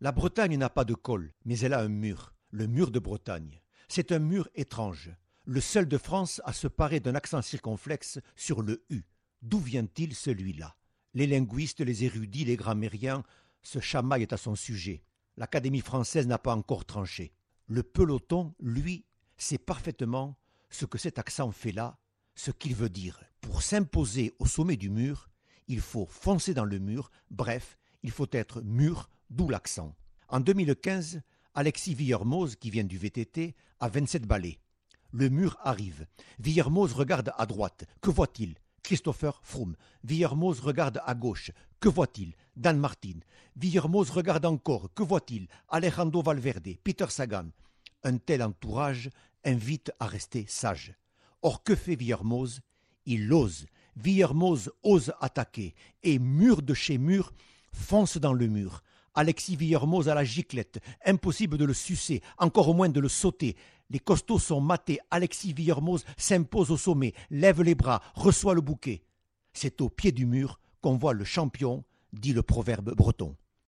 La 0.00 0.12
Bretagne 0.12 0.56
n'a 0.56 0.70
pas 0.70 0.84
de 0.84 0.94
col, 0.94 1.34
mais 1.44 1.58
elle 1.58 1.72
a 1.72 1.80
un 1.80 1.88
mur, 1.88 2.32
le 2.50 2.68
mur 2.68 2.92
de 2.92 3.00
Bretagne. 3.00 3.60
C'est 3.88 4.12
un 4.12 4.20
mur 4.20 4.48
étrange, 4.54 5.10
le 5.44 5.60
seul 5.60 5.88
de 5.88 5.98
France 5.98 6.40
à 6.44 6.52
se 6.52 6.68
parer 6.68 7.00
d'un 7.00 7.16
accent 7.16 7.42
circonflexe 7.42 8.20
sur 8.36 8.62
le 8.62 8.84
U. 8.90 9.02
D'où 9.42 9.58
vient-il 9.58 10.14
celui-là? 10.14 10.76
Les 11.14 11.26
linguistes, 11.26 11.80
les 11.80 12.04
érudits, 12.04 12.44
les 12.44 12.54
grammairiens 12.54 13.24
se 13.62 13.80
chamaillent 13.80 14.28
à 14.30 14.36
son 14.36 14.54
sujet. 14.54 15.02
L'Académie 15.36 15.80
française 15.80 16.28
n'a 16.28 16.38
pas 16.38 16.54
encore 16.54 16.84
tranché. 16.84 17.32
Le 17.66 17.82
peloton, 17.82 18.54
lui, 18.60 19.04
sait 19.36 19.58
parfaitement 19.58 20.38
ce 20.70 20.84
que 20.84 20.98
cet 20.98 21.18
accent 21.18 21.50
fait 21.50 21.72
là, 21.72 21.98
ce 22.36 22.52
qu'il 22.52 22.76
veut 22.76 22.88
dire. 22.88 23.24
Pour 23.40 23.62
s'imposer 23.62 24.36
au 24.38 24.46
sommet 24.46 24.76
du 24.76 24.90
mur, 24.90 25.28
il 25.66 25.80
faut 25.80 26.06
foncer 26.06 26.54
dans 26.54 26.64
le 26.64 26.78
mur, 26.78 27.10
bref, 27.32 27.78
il 28.04 28.12
faut 28.12 28.28
être 28.30 28.62
mûr, 28.62 29.10
d'où 29.30 29.48
l'accent. 29.48 29.94
En 30.28 30.40
2015, 30.40 31.22
Alexis 31.54 31.94
Villermoz, 31.94 32.56
qui 32.56 32.70
vient 32.70 32.84
du 32.84 32.98
VTT, 32.98 33.54
a 33.80 33.88
27 33.88 34.26
balais. 34.26 34.58
Le 35.12 35.30
mur 35.30 35.56
arrive. 35.62 36.06
Villermoz 36.38 36.92
regarde 36.92 37.32
à 37.36 37.46
droite. 37.46 37.84
Que 38.00 38.10
voit-il? 38.10 38.54
Christopher 38.82 39.40
Froome. 39.42 39.76
Villermoz 40.04 40.60
regarde 40.60 41.00
à 41.04 41.14
gauche. 41.14 41.50
Que 41.80 41.88
voit-il? 41.88 42.34
Dan 42.56 42.78
Martin. 42.78 43.20
Villermoz 43.56 44.10
regarde 44.10 44.44
encore. 44.44 44.92
Que 44.94 45.02
voit-il? 45.02 45.48
Alejandro 45.68 46.22
Valverde, 46.22 46.76
Peter 46.84 47.06
Sagan. 47.08 47.48
Un 48.04 48.18
tel 48.18 48.42
entourage 48.42 49.10
invite 49.44 49.90
à 49.98 50.06
rester 50.06 50.44
sage. 50.46 50.94
Or, 51.42 51.62
que 51.62 51.74
fait 51.74 51.96
Villermoz? 51.96 52.60
Il 53.06 53.32
ose. 53.32 53.66
Villermoz 53.96 54.70
ose 54.82 55.12
attaquer, 55.20 55.74
et 56.02 56.18
mur 56.18 56.62
de 56.62 56.74
chez 56.74 56.98
mur, 56.98 57.32
fonce 57.72 58.16
dans 58.16 58.32
le 58.32 58.46
mur. 58.46 58.82
Alexis 59.18 59.56
Villermoz 59.56 60.08
à 60.08 60.14
la 60.14 60.22
giclette, 60.22 60.78
impossible 61.04 61.58
de 61.58 61.64
le 61.64 61.74
sucer, 61.74 62.22
encore 62.38 62.72
moins 62.72 62.88
de 62.88 63.00
le 63.00 63.08
sauter. 63.08 63.56
Les 63.90 63.98
costauds 63.98 64.38
sont 64.38 64.60
matés, 64.60 65.00
Alexis 65.10 65.52
Villermoz 65.52 66.04
s'impose 66.16 66.70
au 66.70 66.76
sommet, 66.76 67.14
lève 67.28 67.60
les 67.64 67.74
bras, 67.74 68.00
reçoit 68.14 68.54
le 68.54 68.60
bouquet. 68.60 69.02
C'est 69.52 69.80
au 69.80 69.88
pied 69.88 70.12
du 70.12 70.24
mur 70.24 70.60
qu'on 70.80 70.96
voit 70.96 71.14
le 71.14 71.24
champion, 71.24 71.82
dit 72.12 72.32
le 72.32 72.44
proverbe 72.44 72.94
breton. 72.94 73.34